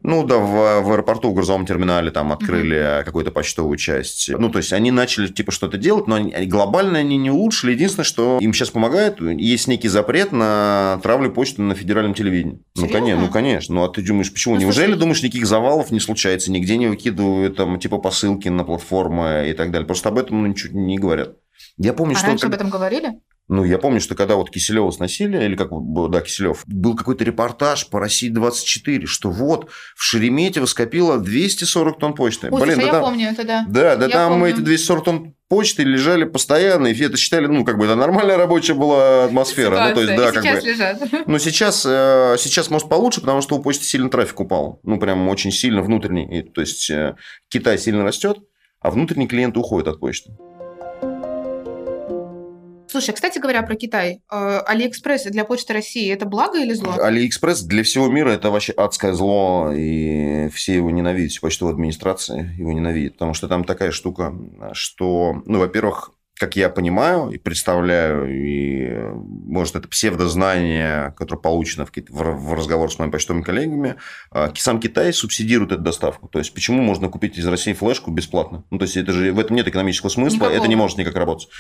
[0.02, 3.04] Ну да, в, в аэропорту в грузовом терминале там открыли uh-huh.
[3.04, 4.30] какую-то почтовую часть.
[4.30, 7.72] Ну, то есть они начали типа что-то делать, но они, глобально они не улучшили.
[7.72, 12.60] Единственное, что им сейчас помогает, есть некий запрет на травлю почты на федеральном телевидении.
[12.76, 12.90] Ну, Серьезно?
[12.90, 13.74] Ну, конечно, ну, конечно.
[13.74, 14.54] Ну, а ты думаешь, почему?
[14.54, 15.00] Ну, Неужели слушай...
[15.00, 19.70] думаешь, никаких завалов не случается, нигде не выкидывают там типа посылки на платформы и так
[19.70, 19.86] далее?
[19.86, 21.36] Просто об этом ну, ничего не говорят.
[21.76, 22.28] Я помню, а что...
[22.28, 23.20] раньше об этом говорили?
[23.52, 27.88] Ну, я помню, что когда вот Киселева сносили, или как, да, Киселев, был какой-то репортаж
[27.88, 32.48] по России-24, что вот в Шереметьево скопило 240 тонн почты.
[32.48, 33.64] Ой, Блин, да я там, помню это, да.
[33.68, 34.50] Да, да я там помню.
[34.50, 38.36] эти 240 тонн почты лежали постоянно, и все это считали, ну, как бы, это нормальная
[38.36, 39.74] рабочая была атмосфера.
[39.74, 39.88] Ситуация.
[39.88, 40.70] Ну, то есть, да, и как сейчас бы...
[40.70, 41.26] лежат.
[41.26, 44.78] Но сейчас, э, сейчас, может, получше, потому что у почты сильно трафик упал.
[44.84, 46.42] Ну, прям очень сильно внутренний.
[46.42, 47.16] То есть, э,
[47.48, 48.38] Китай сильно растет,
[48.80, 50.30] а внутренний клиент уходит от почты.
[52.90, 56.96] Слушай, кстати говоря про Китай, э, Алиэкспресс для Почты России это благо или зло?
[56.98, 62.53] Алиэкспресс для всего мира это вообще адское зло, и все его ненавидят, все почтовая администрация
[62.59, 64.35] его ненавидит, потому что там такая штука,
[64.72, 69.12] что, ну, во-первых, как я понимаю и представляю, и,
[69.46, 73.96] может, это псевдознание, которое получено в, в, в разговор с моими почтовыми коллегами,
[74.31, 76.29] а, сам Китай субсидирует эту доставку.
[76.29, 78.64] То есть, почему можно купить из России флешку бесплатно?
[78.70, 80.57] Ну, то есть, это же в этом нет экономического смысла, Никакого.
[80.57, 81.50] это не может никак работать.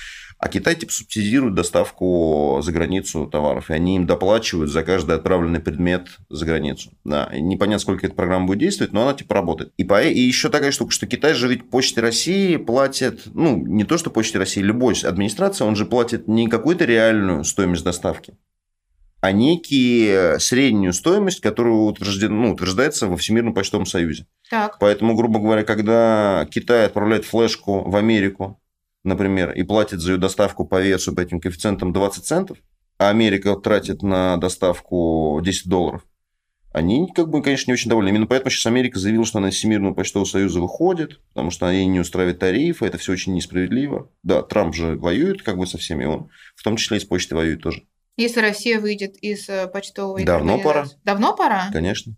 [0.40, 5.60] А Китай типа субсидирует доставку за границу товаров, и они им доплачивают за каждый отправленный
[5.60, 6.92] предмет за границу.
[7.04, 9.74] Да, и непонятно, сколько эта программа будет действовать, но она типа работает.
[9.76, 10.02] И, по...
[10.02, 14.08] и еще такая штука, что Китай же ведь Почте России платит, ну, не то, что
[14.08, 18.32] Почте России, любой администрация, он же платит не какую-то реальную стоимость доставки,
[19.20, 24.26] а некие среднюю стоимость, которая утверждена, ну, утверждается во Всемирном почтовом союзе.
[24.48, 24.78] Так.
[24.78, 28.58] Поэтому, грубо говоря, когда Китай отправляет флешку в Америку,
[29.04, 32.58] например, и платит за ее доставку по весу по этим коэффициентам 20 центов,
[32.98, 36.04] а Америка тратит на доставку 10 долларов,
[36.72, 38.10] они, как бы, конечно, не очень довольны.
[38.10, 41.84] Именно поэтому сейчас Америка заявила, что она из Всемирного почтового союза выходит, потому что ей
[41.86, 44.10] не устраивает тарифы, это все очень несправедливо.
[44.22, 47.38] Да, Трамп же воюет как бы со всеми, он в том числе и с почтой
[47.38, 47.82] воюет тоже.
[48.16, 50.86] Если Россия выйдет из э, почтовой Давно пора.
[51.04, 51.70] Давно пора?
[51.72, 52.14] Конечно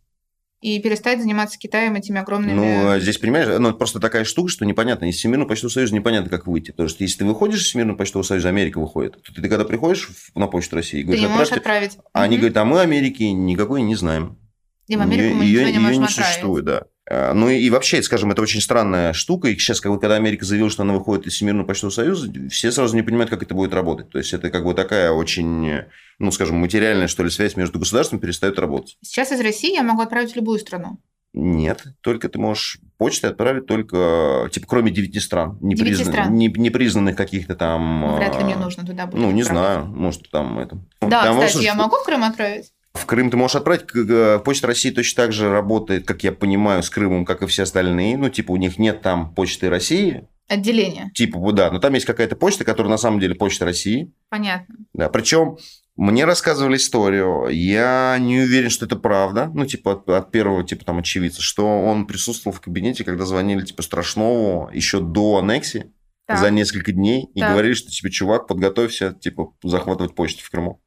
[0.63, 2.55] и перестать заниматься Китаем этими огромными...
[2.55, 5.07] Ну, а здесь, понимаешь, ну, просто такая штука, что непонятно.
[5.07, 6.71] Из Всемирного почтового союза непонятно, как выйти.
[6.71, 9.21] Потому что если ты выходишь из Всемирного почтового союза, Америка выходит.
[9.23, 11.99] То ты, когда приходишь на почту России, говоришь, ты не можешь отправить.
[12.13, 14.39] А они говорят, а мы Америки никакой не знаем.
[14.87, 16.31] И в Америку мы ее, не можем не отправить.
[16.31, 16.83] существует, да.
[17.11, 19.49] А, ну и вообще, скажем, это очень странная штука.
[19.49, 22.71] И сейчас, как бы, когда Америка заявила, что она выходит из Всемирного почтового союза, все
[22.71, 24.11] сразу не понимают, как это будет работать.
[24.11, 25.87] То есть это как бы такая очень,
[26.23, 28.97] ну, скажем, материальная, что ли, связь между государствами перестает работать.
[29.03, 30.99] Сейчас из России я могу отправить в любую страну.
[31.35, 35.59] Нет, только ты можешь почтой отправить только, типа, кроме девяти стран.
[35.61, 36.13] Не, 9 призна...
[36.13, 36.35] стран.
[36.35, 38.17] Не, не признанных каких-то там...
[38.17, 40.79] Вряд ли мне нужно туда будет Ну, не знаю, может, там это...
[41.01, 41.67] Да, там кстати, можешь...
[41.67, 42.73] я могу в Крым отправить?
[42.93, 44.45] В Крым ты можешь отправить.
[44.45, 48.19] Почта России точно так же работает, как я понимаю, с Крымом, как и все остальные.
[48.19, 50.29] Ну, типа, у них нет там почты России.
[50.49, 51.11] Отделение.
[51.15, 54.13] Типа, да, но там есть какая-то почта, которая на самом деле почта России.
[54.29, 54.75] Понятно.
[54.93, 55.57] Да, причем
[55.97, 57.49] Мне рассказывали историю.
[57.51, 59.51] Я не уверен, что это правда.
[59.53, 63.63] Ну, типа, от, от первого, типа, там, очевидца, что он присутствовал в кабинете, когда звонили,
[63.63, 65.93] типа, Страшнову еще до аннексии
[66.27, 66.39] Так.
[66.39, 67.51] за несколько дней и Так.
[67.51, 70.81] говорили, что, типа, чувак, подготовься, типа, захватывать почту в Крыму.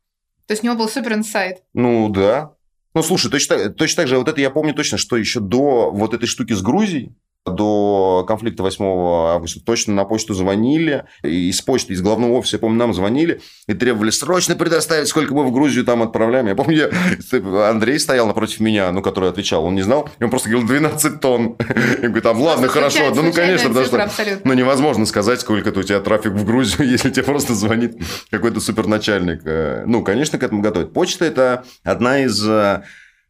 [0.48, 1.63] То есть у него был супер инсайт.
[1.74, 2.54] Ну, да.
[2.96, 5.91] Ну, слушай, точно так, точно так же, вот это я помню точно, что еще до
[5.91, 7.13] вот этой штуки с Грузией,
[7.55, 12.77] до конфликта 8 августа точно на почту звонили, из почты, из главного офиса, я помню,
[12.79, 16.47] нам звонили и требовали срочно предоставить, сколько мы в Грузию там отправляем.
[16.47, 20.29] Я помню, я- Андрей стоял напротив меня, ну, который отвечал, он не знал, и он
[20.31, 21.55] просто говорил 12 тонн.
[22.01, 24.41] Я говорю, там, ладно, хорошо, да, ну, конечно, потому что абсолютно.
[24.43, 27.95] ну, невозможно сказать, сколько у тебя трафик в Грузию, если тебе просто звонит
[28.31, 29.41] какой-то суперначальник.
[29.45, 30.93] Э, Ну, конечно, к этому готовят.
[30.93, 32.43] Почта– это одна из...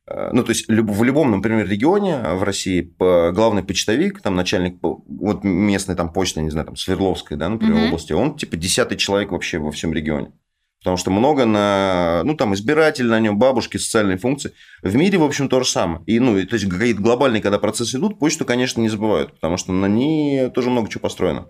[0.08, 4.78] э, э, Ну, то есть, в любом, например, регионе в России главный почтовик, там, начальник,
[4.82, 7.86] вот местной там почты, не знаю, там, Свердловской, да, например, Мгм.
[7.88, 10.32] области, он, типа, десятый человек вообще во всем регионе.
[10.80, 14.52] Потому что много на, ну, там, избиратель на нем, бабушки, социальные функции.
[14.84, 16.04] В мире, в общем, то же самое.
[16.06, 19.58] И, ну, и, то есть, какие-то глобальные, когда процессы идут, почту, конечно, не забывают, потому
[19.58, 21.48] что на ней тоже много чего построено.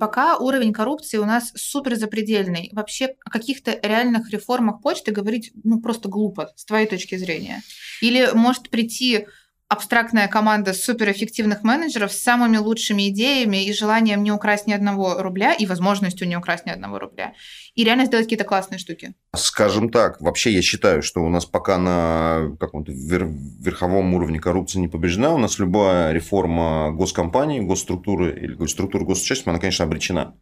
[0.00, 2.70] Пока уровень коррупции у нас супер запредельный.
[2.72, 7.62] Вообще о каких-то реальных реформах почты говорить ну просто глупо с твоей точки зрения.
[8.00, 9.26] Или может прийти
[9.70, 15.54] абстрактная команда суперэффективных менеджеров с самыми лучшими идеями и желанием не украсть ни одного рубля
[15.54, 17.34] и возможностью не украсть ни одного рубля.
[17.76, 19.14] И реально сделать какие-то классные штуки.
[19.36, 24.80] Скажем так, вообще я считаю, что у нас пока на каком-то вер- верховом уровне коррупция
[24.80, 25.32] не побеждена.
[25.32, 30.34] У нас любая реформа госкомпании, госструктуры или структуры госучастия, она, конечно, обречена.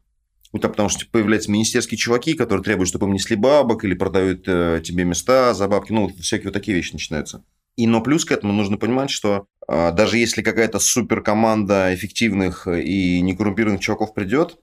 [0.54, 4.80] Это потому что появляются министерские чуваки, которые требуют, чтобы им несли бабок или продают э,
[4.82, 5.92] тебе места за бабки.
[5.92, 7.44] Ну, всякие вот такие вещи начинаются.
[7.78, 13.20] И но плюс к этому нужно понимать, что э, даже если какая-то суперкоманда эффективных и
[13.20, 14.58] некоррумпированных чуваков придет,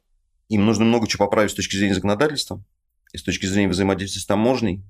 [0.50, 2.62] им нужно много чего поправить с точки зрения законодательства
[3.14, 4.84] и с точки зрения взаимодействия с таможней.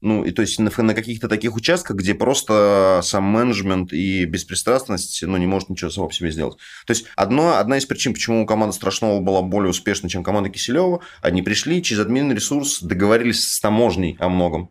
[0.00, 5.24] Ну, и то есть на, на каких-то таких участках, где просто сам менеджмент и беспристрастность,
[5.26, 6.58] ну, не может ничего само по себе сделать.
[6.86, 11.00] То есть одно, одна из причин, почему команда Страшного была более успешна, чем команда Киселева,
[11.22, 14.70] они пришли через админный ресурс, договорились с таможней о многом.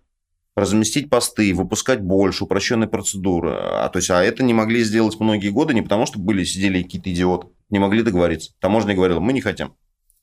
[0.62, 3.50] Разместить посты, выпускать больше, упрощенные процедуры.
[3.52, 6.84] А, то есть, а это не могли сделать многие годы не потому, что были, сидели
[6.84, 7.48] какие-то идиоты.
[7.72, 8.52] Не могли договориться.
[8.60, 9.74] Таможня говорила, мы не хотим.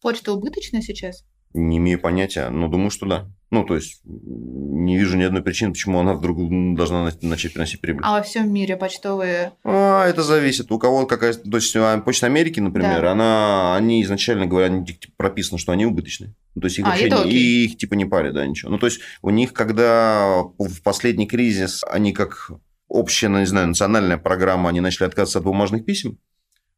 [0.01, 1.25] Почта убыточна сейчас?
[1.59, 3.27] Не имею понятия, но думаю, что да.
[3.51, 6.39] Ну, то есть, не вижу ни одной причины, почему она вдруг
[6.77, 8.03] должна на- начать приносить прибыль.
[8.05, 9.53] А во всем мире почтовые...
[9.65, 10.71] А, это зависит.
[10.71, 13.13] У кого какая То есть, а, Почта Америки, например, Да.
[13.13, 16.35] она, они изначально говорят, они, типа, прописано, что они убыточные.
[16.55, 18.71] Ну, То есть, их А, вообще не- и их типа не парят, да, ничего.
[18.71, 22.51] Ну, то есть, у них, когда в последний кризис, они как
[22.89, 26.19] общая, ну, не знаю, национальная программа, они начали отказываться от бумажных писем,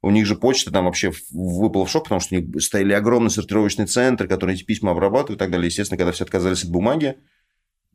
[0.02, 3.30] у них же почта там вообще выпала в шок, потому что у них стояли огромные
[3.30, 5.66] сортировочные центры, которые эти письма обрабатывают и так далее.
[5.66, 7.16] Естественно, когда все отказались от бумаги,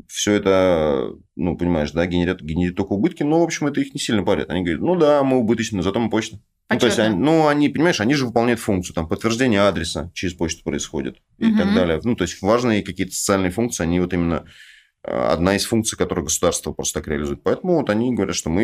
[0.08, 4.00] все это, ну, понимаешь, да, генерит, генерит только убытки, но, в общем, это их не
[4.00, 4.50] сильно парит.
[4.50, 6.40] Они говорят, ну да, мы убыточны, зато мы почта.
[6.70, 10.34] Ну, то есть, они, ну, они, понимаешь, они же выполняют функцию, там, подтверждение адреса через
[10.34, 11.58] почту происходит и Мгм.
[11.58, 12.02] так далее.
[12.04, 14.46] Ну, то есть, важные какие-то социальные функции, они вот именно
[15.04, 17.44] э, одна из функций, которую государство просто так реализует.
[17.44, 18.64] Поэтому вот они говорят, что мы,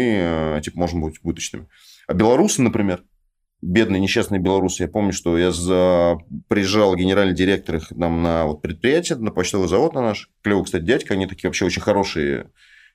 [0.57, 1.67] э, типа, можем быть убыточными.
[2.07, 3.03] А белорусы, например,
[3.61, 6.17] бедные несчастные белорусы, я помню, что я за...
[6.47, 10.29] приезжал генеральный директор их нам на вот предприятие, на почтовый завод на наш.
[10.41, 12.47] Клевый, кстати, дядька, они такие вообще очень хорошие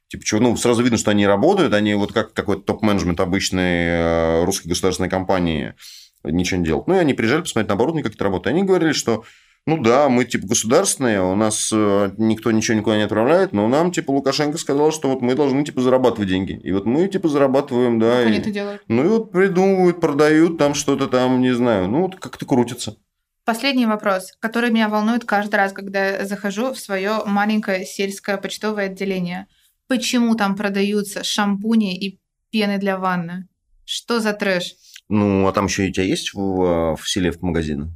[0.09, 4.45] Типа, чего, ну, сразу видно, что они работают, они вот как какой-то топ-менеджмент обычной э,
[4.45, 5.75] русской государственной компании
[6.23, 6.87] ничего не делают.
[6.87, 8.55] Ну, и они приезжали посмотреть на оборудование, как это работает.
[8.55, 9.25] Они говорили, что,
[9.67, 13.91] ну, да, мы, типа, государственные, у нас э, никто ничего никуда не отправляет, но нам,
[13.91, 16.53] типа, Лукашенко сказал, что вот мы должны, типа, зарабатывать деньги.
[16.63, 18.19] И вот мы, типа, зарабатываем, да.
[18.19, 18.83] Как и- они это делают?
[18.89, 22.97] Ну, и вот придумывают, продают там что-то там, не знаю, ну, вот как-то крутится.
[23.45, 28.87] Последний вопрос, который меня волнует каждый раз, когда я захожу в свое маленькое сельское почтовое
[28.87, 29.47] отделение.
[29.89, 33.49] Почему там продаются шампуни и пены для ванны?
[33.85, 34.75] Что за трэш?
[35.09, 37.93] Ну, а там еще и у тебя есть в, в селе в магазины?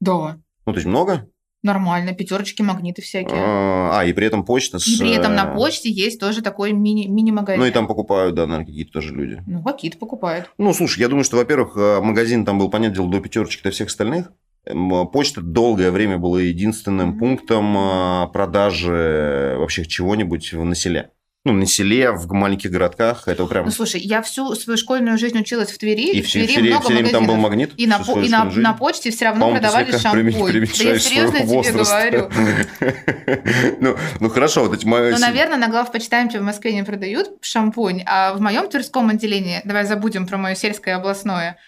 [0.00, 0.38] Да.
[0.66, 1.28] Ну, то есть много?
[1.62, 3.38] Нормально, пятерочки, магниты всякие.
[3.38, 4.88] А, а, и при этом почта с...
[4.88, 7.60] И при этом на э, почте есть тоже такой мини- мини-магазин.
[7.60, 9.40] Ну, и там покупают, да, наверное, какие-то тоже люди.
[9.46, 10.50] Ну, какие-то покупают.
[10.58, 13.70] Ну, слушай, я думаю, что, во-первых, э, магазин там был, понятное дело, до пятерочек, до
[13.70, 14.32] всех остальных.
[14.66, 17.18] М, Почта долгое время была единственным Мгм.
[17.20, 21.10] пунктом э, продажи вообще чего-нибудь в- на селе.
[21.44, 23.64] Ну, на селе, в маленьких городках, это прям...
[23.64, 26.86] Ну, слушай, я всю свою школьную жизнь училась в Твери, и в Твери все, много
[26.86, 27.10] время магазинов.
[27.10, 27.72] там был магнит.
[27.76, 28.60] И на, по- и на, жизнь.
[28.60, 30.50] на почте все равно По-моему, продавали шампунь.
[30.52, 32.10] преве- Да я серьезно тебе возраста.
[32.12, 32.30] говорю.
[33.80, 35.10] ну, ну, хорошо, вот эти мои...
[35.10, 39.84] Ну, наверное, на главпочтамте в Москве не продают шампунь, а в моем Тверском отделении, давай
[39.84, 41.58] забудем про мое сельское областное,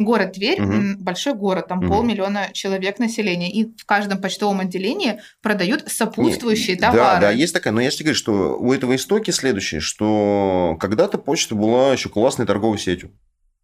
[0.00, 1.88] Город Тверь, м, большой город, там Мгм.
[1.88, 6.98] полмиллиона человек населения, и в каждом почтовом отделении продают сопутствующие Не, товары.
[7.00, 7.72] Да, да, есть такая.
[7.74, 12.46] Но я тебе говорю, что у этого истоки следующее, что когда-то почта была еще классной
[12.46, 13.12] торговой сетью.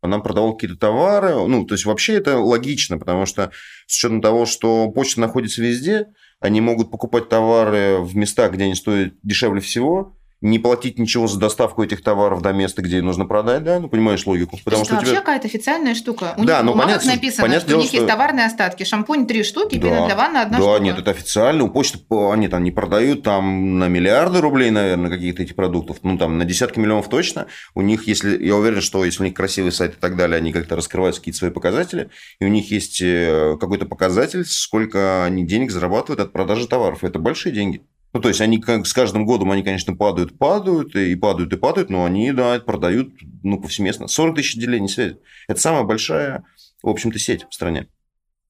[0.03, 1.35] Она продавала какие-то товары.
[1.49, 3.51] Ну, то есть, вообще это логично, потому что
[3.87, 8.75] с учетом того, что почта находится везде, они могут покупать товары в местах, где они
[8.75, 13.65] стоят дешевле всего, не платить ничего за доставку этих товаров до места, где нужно продать,
[13.65, 14.59] да, ну, понимаешь логику.
[14.65, 15.21] Потому это что вообще тебя...
[15.21, 16.35] какая-то официальная штука.
[16.37, 18.85] У Да, них ну, понятно, написано, понятное что дело, у них есть что- товарные остатки.
[18.85, 19.89] Шампунь три штуки, Да.
[19.89, 20.83] пена для ванны одна да, штука.
[20.83, 21.65] нет, это официально.
[21.65, 25.99] У почты по- они там не продают там на миллиарды рублей, наверное, каких-то этих продуктов.
[26.03, 27.47] Ну, там на десятки миллионов точно.
[27.75, 30.53] У них, если я уверен, что если у них красивый сайт и так далее, они
[30.53, 35.71] как-то раскрывают какие-то свои показатели, и у них есть э, какой-то показатель, сколько они денег
[35.71, 37.05] зарабатывают от продажи товаров.
[37.05, 37.83] Это большие деньги.
[38.17, 41.57] Ну, то есть, они как с каждым годом, они, конечно, падают, падают, и падают, и
[41.59, 44.09] падают, но они, да, продают, ну, повсеместно.
[44.09, 45.19] 40 тысяч отделений связи.
[45.49, 46.43] Это самая большая,
[46.83, 47.89] в общем-то, сеть в стране.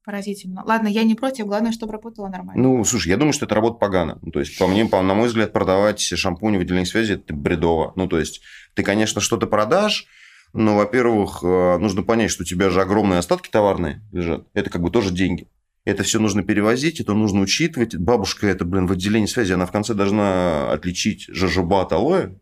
[0.05, 0.63] Поразительно.
[0.65, 2.63] Ладно, я не против, главное, чтобы работало нормально.
[2.63, 4.21] Ну, слушай, я думаю, что это работа погано.
[4.23, 7.35] Ну, то есть, по мне, по, на мой взгляд, продавать шампуни в отделении связи– это
[7.35, 7.93] бредово.
[7.97, 8.43] Ну, то есть,
[8.75, 10.07] ты, конечно, что-то продашь,
[10.53, 14.47] но, во-первых, э, нужно понять, что у тебя же огромные остатки товарные лежат.
[14.55, 15.49] Это как бы тоже деньги.
[15.87, 17.97] Это все нужно перевозить, это нужно учитывать.
[17.97, 22.35] Бабушка это, блин, в отделении связи, она в конце должна отличить жожоба от алоэ,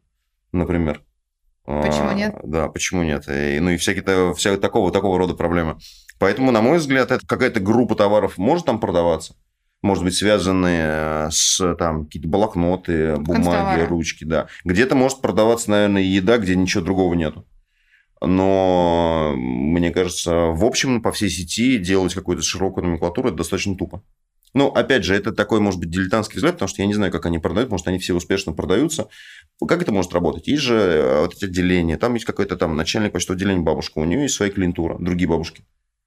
[0.51, 1.03] например.
[1.67, 2.35] Почему А, нет?
[2.43, 3.29] Да, почему нет?
[3.29, 5.77] И, ну и всякие, вся такого, такого рода проблемы.
[6.19, 9.35] Поэтому, на мой взгляд, это какая-то группа товаров может там продаваться.
[9.83, 14.47] Может быть, связанные с там какие-то блокноты, бумаги, ручки, да.
[14.65, 17.47] Где-то может продаваться, наверное, еда, где ничего другого нету.
[18.27, 24.03] Но мне кажется, в общем, по всей сети делать какую-то широкую номенклатуру это достаточно тупо.
[24.55, 27.27] Ну, опять же, это такой, может быть, дилетантский взгляд, потому что я не знаю, как
[27.27, 29.09] они продают, может, они все успешно продаются.
[29.61, 30.47] Ну, Как это может работать?
[30.47, 34.05] Есть же э, вот эти отделения, там есть какой-то там начальник почтового отделения бабушка, у
[34.05, 35.65] нее есть своя клиентура, другие бабушки.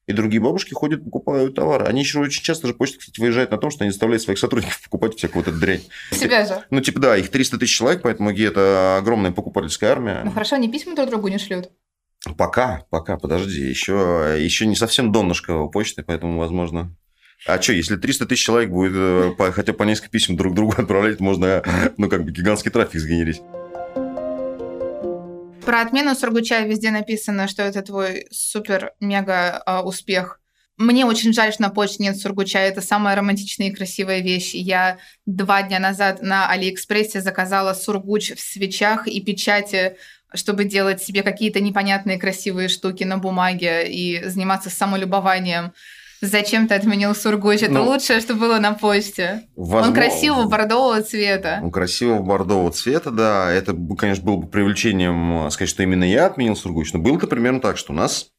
[0.08, 1.86] И другие бабушки ходят, покупают товары.
[1.86, 4.82] Они еще очень часто же почта, кстати, выезжает на том, что они заставляют своих сотрудников
[4.82, 5.82] покупать всякую вот эту дрянь.
[6.12, 6.64] Себя же.
[6.70, 10.22] Ну, типа, да, их 300 тысяч человек, поэтому это огромная покупательская армия.
[10.24, 11.70] Ну хорошо, они письма друг другу не шлют.
[12.38, 13.62] Пока, пока, подожди.
[13.62, 16.96] Еще, еще не совсем донышко почты, поэтому, возможно...
[17.46, 20.74] А что, если 300 тысяч человек будет э, по- хотя по несколько писем друг другу
[20.78, 21.64] отправлять, можно,
[21.98, 23.42] ну, как бы гигантский трафик сгенерить.
[25.64, 30.40] Про отмену Сургуча везде написано, что это твой супер-мега а, успех.
[30.78, 32.60] Мне очень жаль, что на почте нет Сургуча.
[32.60, 34.54] Это самая романтичная и красивая вещь.
[34.54, 39.98] Я два дня назад на Алиэкспрессе заказала Сургуч в свечах и печати,
[40.34, 45.72] чтобы делать себе какие-то непонятные красивые штуки на бумаге и заниматься самолюбованием.
[46.20, 47.62] Зачем ты отменил Сургуч?
[47.62, 49.44] Это Ну, лучшее, что было на почте.
[49.56, 51.60] Он Возможно- красивого бордового цвета.
[51.62, 53.52] Ну, красивого бордового цвета, да.
[53.52, 56.92] Это, конечно, было бы привлечением э, сказать, что именно я отменил Сургуч.
[56.94, 58.30] Но было-то примерно так, что у нас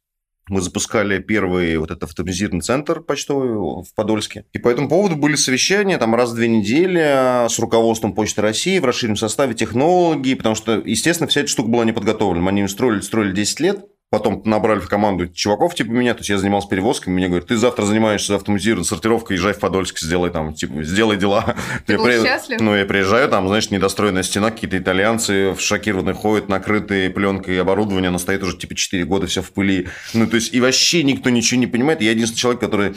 [0.48, 4.44] мы запускали первый вот этот автоматизированный центр почтовый в Подольске.
[4.52, 8.42] И по этому поводу были совещания там раз в две недели э, с руководством Почты
[8.42, 12.42] России в расширенном составе технологии, потому что, естественно, вся эта штука была не подготовлена.
[12.42, 16.30] Мы они строили, строили 10 лет, Потом набрали в команду чуваков типа меня, то есть
[16.30, 20.54] я занимался перевозками, мне говорят, ты завтра занимаешься автоматизированной сортировкой, езжай в Подольск, сделай там,
[20.54, 21.56] типа, сделай дела.
[21.86, 22.58] Ты Я был при- счастлив?
[22.58, 28.08] Ну, я приезжаю, там, знаешь, недостроенная стена, какие-то итальянцы в шокированные ходят, накрытые пленкой оборудование,
[28.08, 29.88] оно стоит уже типа 4 года, все в пыли.
[30.14, 32.00] Ну, то есть, и вообще никто ничего не понимает.
[32.00, 32.94] Я единственный человек, который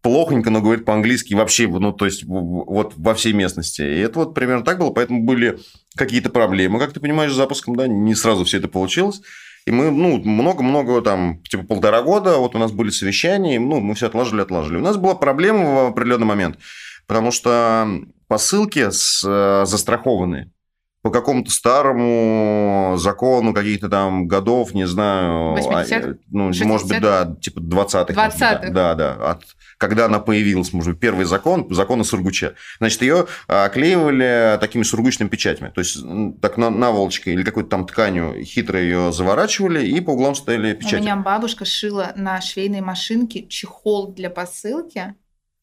[0.00, 3.82] плохонько, но говорит по-английски вообще, ну, то есть, вот во всей местности.
[3.82, 5.58] И это вот примерно так было, поэтому были
[5.96, 9.22] какие-то проблемы, как ты понимаешь, с запуском, да, не сразу все это получилось.
[9.64, 13.80] И мы, ну, много-много, там, типа полтора года, вот у нас были совещания, и, ну,
[13.80, 14.78] мы все отложили, отложили.
[14.78, 16.58] У нас была проблема в определенный момент,
[17.06, 17.86] потому что
[18.26, 20.50] посылки с, э, застрахованы
[21.02, 25.56] по какому-то старому закону каких-то там годов, не знаю.
[25.56, 26.08] 80-х?
[26.10, 26.68] а, Ну, 60-х?
[26.68, 28.12] может быть, да, типа 20-х.
[28.14, 28.70] 20-х.
[28.70, 29.14] Да, да.
[29.14, 29.42] От,
[29.82, 32.54] когда она появилась, может быть, первый закон, закон о Сургуче.
[32.78, 35.70] Значит, ее оклеивали такими сургучными печатями.
[35.74, 35.96] То есть,
[36.40, 40.76] так на- наволочкой или какой-то там тканью хитро ее заворачивали, и по углам стояли У
[40.78, 41.02] печати.
[41.02, 45.14] меня бабушка шила на швейной машинке чехол для посылки.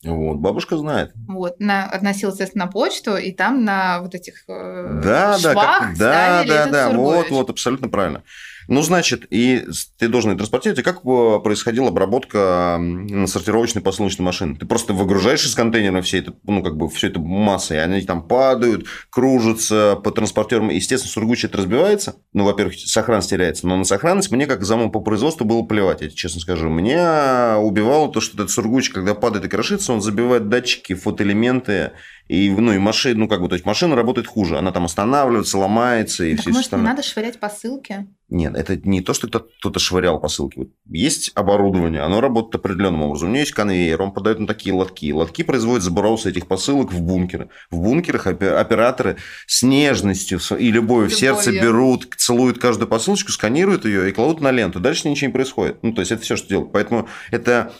[0.03, 1.11] Вот, бабушка знает.
[1.27, 5.79] Вот, на, относил, естественно, на почту, и там на вот этих э, Да, да, швах
[5.79, 8.23] как- да, ставили да, этот да, вот, вот, абсолютно правильно.
[8.69, 9.65] Ну, значит, и
[9.97, 10.79] ты должен ее транспортировать.
[10.79, 14.55] И как э, происходила обработка на сортировочной посылочной машины?
[14.55, 18.01] Ты просто выгружаешь из контейнера все это, ну, как бы, все это массой, и они
[18.03, 20.69] там падают, кружатся по транспортерам.
[20.69, 22.17] Естественно, сургуч это разбивается.
[22.33, 23.65] Ну, во-первых, сохранность теряется.
[23.65, 26.69] Но на сохранность мне, как заму по производству, было плевать, я честно скажу.
[26.69, 31.93] Меня убивало то, что этот сургуч, когда падает и крошится, он забивает датчики, фотоэлементы
[32.29, 34.57] И, ну, и машина, ну, как бы, то есть машина работает хуже.
[34.59, 36.89] Она там останавливается, ломается и Так все может, не остальное.
[36.91, 38.07] надо швырять посылки?
[38.29, 40.59] Нет, это не то, что кто- кто-то швырял посылки.
[40.59, 43.29] Вот есть оборудование, оно работает определенным образом.
[43.29, 45.11] У него есть конвейер, он подает на такие лотки.
[45.11, 47.49] Лотки производят забросы этих посылок в бункеры.
[47.71, 49.17] В бункерах опе- операторы
[49.47, 51.61] с нежностью и любовью в сердце Любовью.
[51.73, 54.79] берут, целуют каждую посылочку, сканируют ее и кладут на ленту.
[54.79, 55.79] Дальше ничего не происходит.
[55.81, 56.71] Ну, то есть, это все, что делают.
[56.71, 57.73] Поэтому это,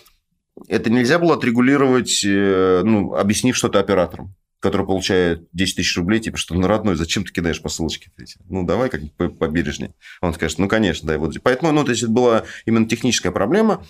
[0.68, 6.38] это нельзя было отрегулировать, э, ну, объяснив что-то операторам который получает 10 тысяч рублей, типа,
[6.38, 8.12] что, ну, родной, зачем ты кидаешь посылочки?
[8.18, 8.38] эти?
[8.50, 9.94] Ну, давай как бы побережнее.
[10.22, 11.18] Он скажет, ну, конечно, да.
[11.18, 11.36] Вот.
[11.42, 13.86] Поэтому, ну, то есть, это была именно техническая проблема.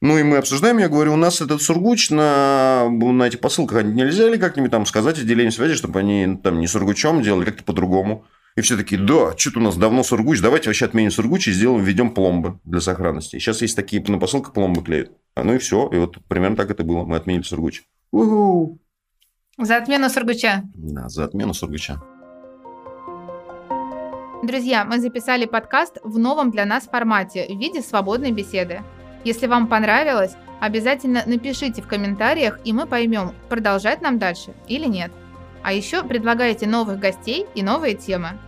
[0.00, 4.28] Ну, и мы обсуждаем, я говорю, у нас этот сургуч на, на этих посылках нельзя
[4.28, 8.26] ли как-нибудь там сказать отделение связи, чтобы они ну, там не сургучом делали, как-то по-другому.
[8.56, 11.82] И все такие, да, что-то у нас давно сургуч, давайте вообще отменим сургуч и сделаем,
[11.82, 13.38] введем пломбы для сохранности.
[13.38, 15.10] Сейчас есть такие на посылках пломбы клеют.
[15.34, 17.04] А, ну и все, и вот примерно так это было.
[17.04, 17.82] Мы отменили сургуч.
[18.12, 18.78] Уху.
[19.58, 20.62] За отмену Сургуча.
[20.74, 22.00] Да, за отмену сургуча.
[24.44, 28.82] Друзья, мы записали подкаст в новом для нас формате в виде свободной беседы.
[29.24, 35.12] Если вам понравилось, обязательно напишите в комментариях, и мы поймем, продолжать нам дальше или нет.
[35.64, 38.38] А еще предлагайте новых гостей и новые темы.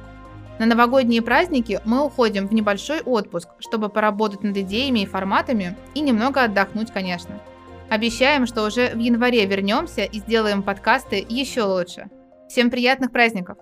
[0.59, 6.01] На новогодние праздники мы уходим в небольшой отпуск, чтобы поработать над идеями и форматами и
[6.01, 7.41] немного отдохнуть, конечно.
[7.89, 12.11] Обещаем, что уже в январе вернемся и сделаем подкасты еще лучше.
[12.49, 13.57] Всем приятных праздников!